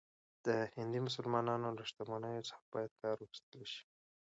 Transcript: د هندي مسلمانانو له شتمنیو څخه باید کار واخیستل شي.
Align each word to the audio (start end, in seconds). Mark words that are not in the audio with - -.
د 0.45 0.47
هندي 0.75 0.99
مسلمانانو 1.07 1.67
له 1.77 1.83
شتمنیو 1.89 2.47
څخه 2.49 2.63
باید 2.73 2.91
کار 3.01 3.15
واخیستل 3.19 3.61
شي. 3.71 3.83